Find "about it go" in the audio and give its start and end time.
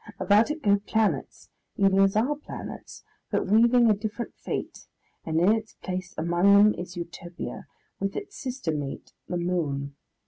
0.19-0.79